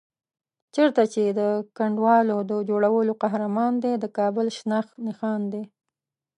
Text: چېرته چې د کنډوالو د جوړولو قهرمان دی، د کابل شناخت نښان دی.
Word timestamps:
چېرته 0.75 1.01
چې 1.13 1.23
د 1.39 1.41
کنډوالو 1.77 2.37
د 2.51 2.51
جوړولو 2.69 3.13
قهرمان 3.23 3.73
دی، 3.83 3.93
د 3.99 4.05
کابل 4.17 4.47
شناخت 4.57 4.93
نښان 5.07 5.41
دی. 5.53 5.63